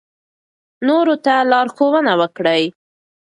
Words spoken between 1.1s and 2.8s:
ته لارښوونه وکړئ.